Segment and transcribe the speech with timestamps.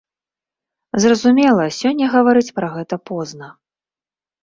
[1.03, 3.55] Зразумела, сёння гаварыць пра гэта позна.